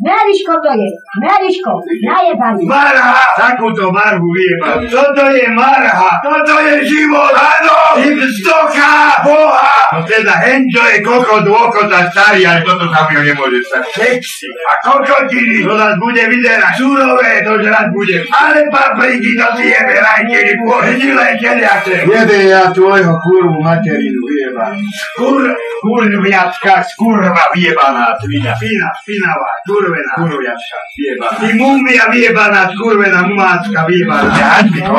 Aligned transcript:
Meriško 0.00 0.52
to 0.64 0.72
je, 0.80 0.88
Meriško, 1.20 1.72
najebaný. 2.08 2.64
Marha! 2.64 3.20
Takúto 3.36 3.92
marhu 3.92 4.24
vyjebal. 4.24 4.80
Toto 4.88 5.24
je 5.28 5.44
marha! 5.52 6.16
Toto 6.24 6.54
je 6.64 6.80
život! 6.88 7.28
Áno! 7.36 8.00
Vzdocha! 8.00 9.20
Boha! 9.20 9.71
No 9.92 10.00
teda 10.08 10.34
je 10.40 11.04
kokot, 11.04 11.44
dôkota 11.44 12.08
starý, 12.08 12.48
ale 12.48 12.64
toto 12.64 12.88
sa 12.88 13.04
mi 13.12 13.20
nemôže 13.20 13.60
stať. 13.68 13.84
Sexy 13.92 14.48
a 14.48 14.72
kokotiny, 14.88 15.60
to 15.60 15.76
nás 15.76 15.94
bude 16.00 16.24
vyzerať 16.32 16.72
surové, 16.80 17.44
to 17.44 17.60
raz 17.68 17.92
bude. 17.92 18.16
Ale 18.32 18.64
papriky 18.72 19.36
to 19.36 19.46
si 19.60 19.68
jebe, 19.68 19.94
rajteri, 20.00 20.54
pohnilé 20.64 21.28
teliace. 21.36 22.08
Jebe 22.08 22.38
ja 22.48 22.72
tvojho 22.72 23.12
kurvu 23.20 23.60
materinu 23.60 24.22
vyjebal. 24.24 24.72
Kur, 25.20 25.44
kurviacka, 25.84 26.74
skurva 26.88 27.44
vyjebaná 27.52 28.16
tvina. 28.16 28.56
Fina, 28.56 28.88
finavá, 29.04 29.50
kurvená. 29.68 30.12
Kurviacka, 30.24 30.78
vyjebaná. 30.96 31.36
Ty 31.36 31.48
mumia 31.60 32.04
vyjebaná, 32.08 32.60
skurvená, 32.72 33.20
mumácka 33.28 33.80
vyjebaná. 33.84 34.30
Nehaď 34.32 34.66
mi 34.72 34.80
to. 34.80 34.92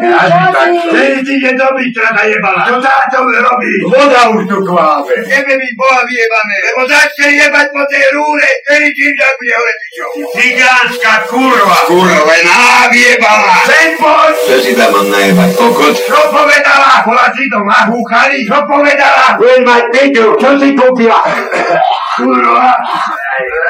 Nehaď 0.00 0.30
mi 0.32 0.48
tak. 0.56 0.68
Ty 1.20 1.34
je 1.36 1.52
dobrý 1.52 1.86
trata 1.92 2.22
jebala. 2.24 2.64
Čo 2.64 2.76
táto 2.80 3.18
robí? 3.28 3.74
Voda 3.90 4.22
už 4.30 4.42
tu 4.46 4.58
kváve. 4.62 5.14
Jebe 5.26 5.52
mi 5.58 5.68
boha 5.74 6.00
vyjebané, 6.06 6.56
lebo 6.70 6.80
začne 6.86 7.26
jebať 7.42 7.66
po 7.74 7.82
tej 7.90 8.04
rúre, 8.14 8.48
ktorý 8.62 8.88
tým 8.94 9.12
tak 9.18 9.32
bude 9.34 9.54
hore 9.58 9.74
tyčou. 9.82 10.10
Cigánska 10.30 11.14
kurva. 11.26 11.78
Kurvená 11.90 12.86
vyjebaná. 12.86 13.54
Sen 13.66 13.90
poď. 13.98 14.34
Čo 14.46 14.56
si 14.62 14.72
tam 14.78 14.94
mám 14.94 15.06
najebať? 15.10 15.50
Kokot? 15.58 15.94
Čo 15.98 16.20
povedala? 16.30 17.02
Bola 17.02 17.26
si 17.34 17.44
doma, 17.50 17.78
húchali? 17.90 18.46
Čo 18.46 18.58
povedala? 18.70 19.34
Budeš 19.34 19.60
mať 19.66 19.82
piťu, 19.90 20.26
čo 20.38 20.50
si 20.54 20.68
kúpila? 20.78 21.20
Kurva. 22.14 22.70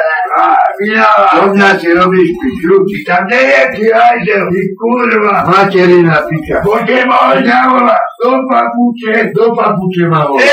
Hodná 0.81 1.77
si 1.77 1.93
robíš 1.93 2.29
piču, 2.41 2.73
tam 3.05 3.29
nie 3.29 3.43
je 3.53 3.63
ty 3.77 3.83
hajzel, 3.93 4.45
ty 4.49 4.61
kurva. 4.81 5.45
Materina 5.45 6.17
piča. 6.25 6.65
Poďte 6.65 7.05
možná 7.05 7.59
volať, 7.69 8.05
do 8.17 8.33
papuče, 8.49 9.15
do 9.37 9.45
papuče 9.53 10.05
ma 10.09 10.25
volať. 10.25 10.49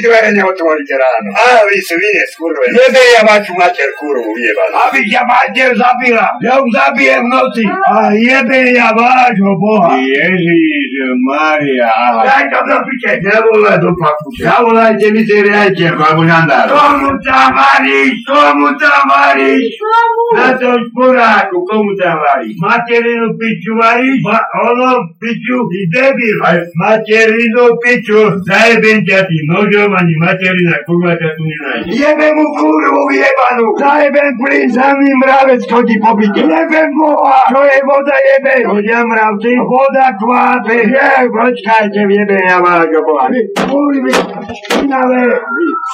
Dvere 0.00 0.30
neotvoríte 0.32 0.94
ráno. 0.96 1.30
A 1.36 1.66
vy 1.68 1.78
svine, 1.82 2.22
skurve. 2.32 2.64
Jebe 2.72 3.02
ja 3.14 3.22
vašu 3.28 3.52
mater 3.60 3.90
kurvu, 3.98 4.32
jebala. 4.40 4.88
Aby 4.88 5.00
ťa 5.12 5.22
mater 5.28 5.70
zabila. 5.76 6.26
Ja 6.46 6.54
ju 6.56 6.66
zabijem 6.72 7.24
noci. 7.28 7.64
A 7.68 8.14
jebe 8.16 8.58
ja 8.72 8.88
vášho 8.96 9.52
boha. 9.60 9.98
Ježiš, 9.98 10.92
Maria. 11.26 11.92
Daj 12.26 12.44
to 12.52 12.58
do 12.68 12.78
piče. 12.86 13.12
Nevolaj 13.26 13.76
do 13.82 13.90
papuče. 14.00 14.42
Zavolajte 14.46 15.06
mi 15.14 15.22
si 15.26 15.36
riaditeľku 15.42 16.02
alebo 16.02 16.22
žandáru. 16.24 16.72
Komu 16.74 17.10
tam 17.26 17.50
varíš? 17.58 18.14
Komu 18.24 18.68
tam 18.80 19.02
varíš? 19.10 19.74
Na 20.36 20.48
to 20.54 20.70
šporáku, 20.86 21.56
komu 21.68 21.92
tam 21.98 22.16
varíš? 22.24 22.54
Materinu 22.56 23.28
piču 23.38 23.72
varíš? 23.76 24.20
Ma, 24.24 24.38
ono 24.70 24.90
piču, 25.20 25.56
ty 25.70 25.80
debil. 25.92 26.36
Materinu 26.78 27.64
piču. 27.82 28.20
Zajebem 28.48 28.98
ťa 29.04 29.18
tým 29.28 29.44
nožom, 29.80 29.92
ani 29.96 30.14
materina 30.20 30.76
kurva 30.84 31.12
ťa 31.16 31.28
tu 31.36 31.42
nenájde. 31.48 31.90
Jebe 31.96 32.28
mu 32.36 32.44
kurvu 32.56 33.02
jebanú. 33.16 33.66
Zajebem 33.80 34.32
plyn, 34.36 34.68
za 34.68 34.88
mým 34.92 35.16
mravec 35.24 35.62
chodí 35.64 35.96
po 35.96 36.12
byte. 36.16 36.42
Jebem 36.44 36.90
boha. 36.96 37.40
Čo 37.48 37.60
je 37.64 37.78
voda 37.88 38.16
jebe? 38.28 38.54
Chodia 38.68 39.00
mravci. 39.04 39.52
Voda 39.64 40.06
kvápe. 40.20 40.76
Je, 40.84 41.10
počkajte, 41.32 42.00
jebe 42.04 42.36
ja 42.44 42.58
vášho 42.60 43.00
boha. 43.06 43.24
Vy, 43.32 43.40
kurvy, 43.56 44.12
špinavé, 44.60 45.24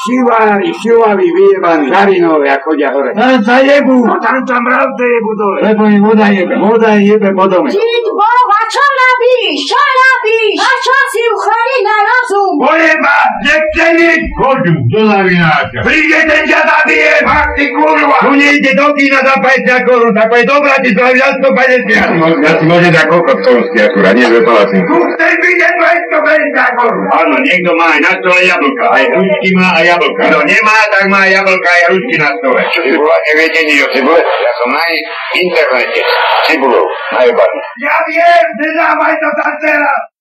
šivári, 0.03 0.71
šivaví, 0.75 1.29
vyjebaní. 1.37 1.87
Žarinové, 1.91 2.47
ako 2.51 2.65
chodia 2.75 2.89
hore. 2.91 3.11
Tam 3.15 3.39
sa 3.47 3.57
jebu. 3.63 3.99
A 4.11 4.17
tam 4.19 4.39
sa 4.43 4.57
mravce 4.59 5.05
jebu 5.05 5.33
dole. 5.39 5.59
Lebo 5.63 5.83
im 5.87 6.03
voda 6.03 6.27
jebe. 6.33 6.55
Voda 6.59 6.91
jebe 6.99 7.29
po 7.37 7.47
dome. 7.47 7.69
Žid 7.71 8.07
Boha, 8.17 8.61
čo 8.73 8.83
robíš? 8.83 9.59
Čo 9.71 9.81
robíš? 9.81 10.57
A 10.59 10.71
čo 10.83 10.97
si 11.13 11.21
uchrali 11.23 11.79
na 11.85 11.97
rozum? 12.03 12.53
Pojeba, 12.57 13.16
nechce 13.45 13.87
nič. 13.99 14.21
Choďu, 14.39 14.75
do 14.89 15.01
zavináča. 15.05 15.79
Príde 15.85 16.21
ten 16.25 16.43
ťa 16.47 16.61
zabije, 16.65 17.13
fakt 17.25 17.53
ty 17.57 17.65
kurva. 17.75 18.19
Tu 18.25 18.33
nejde 18.37 18.71
do 18.77 18.87
kína 18.97 19.21
za 19.25 19.35
50 19.41 19.89
korun, 19.89 20.13
tak 20.15 20.33
dobrá 20.47 20.75
ti 20.81 20.91
to 20.95 21.03
viac 21.03 21.35
150. 21.41 22.45
Ja 22.47 22.53
si 22.57 22.65
môžem 22.65 22.93
za 22.93 23.05
koľko 23.09 23.33
stovský 23.43 23.79
akurát, 23.85 24.15
nie 24.17 24.27
že 24.27 24.41
palacinku. 24.45 24.89
Tu 24.89 24.99
chceš 25.13 25.35
vidieť 25.41 25.73
250 25.77 26.79
korun. 26.81 27.05
Áno, 27.13 27.35
niekto 27.43 27.71
má 27.77 27.87
aj 27.97 28.01
na 28.01 28.13
stole 28.21 28.41
jablka, 28.47 28.87
aj 28.93 29.05
hrušky 29.13 29.51
má 29.57 29.69
a 29.77 29.81
jablka. 29.85 30.23
Kto 30.31 30.41
nemá, 30.47 30.77
tak 30.93 31.05
má 31.13 31.21
jablka 31.29 31.69
aj 31.69 31.83
ručky 31.93 32.15
na 32.17 32.29
stole. 32.41 32.61
Čo 32.73 32.81
si 32.85 32.97
bola, 32.97 33.17
neviete 33.29 33.61
nič 33.67 33.79
o 33.85 33.89
cibule? 33.93 34.21
Ja 34.21 34.51
som 34.61 34.69
na 34.73 34.83
internete. 35.37 36.01
Cibulou, 36.47 36.85
najebaný. 37.13 37.59
Ja 37.83 37.97
viem, 38.07 38.45
nedávaj 38.61 39.15
to 39.19 39.29
tam 39.37 39.53
teraz. 39.61 40.16